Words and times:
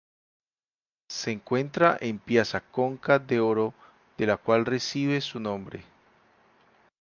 Se 1.11 1.29
encuentra 1.29 1.95
en 2.01 2.17
Piazza 2.17 2.61
Conca 2.61 3.19
d'Oro, 3.19 3.75
de 4.17 4.25
la 4.25 4.37
cual 4.37 4.65
recibe 4.65 5.21
su 5.21 5.39
nombre. 5.39 5.83